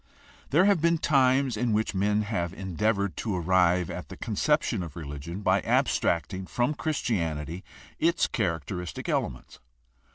[0.49, 4.95] —There have been times in which men have endeavored to arrive at the conception of
[4.95, 7.63] rehgion by abstracting from Christianity
[7.99, 9.59] its characteristic elements.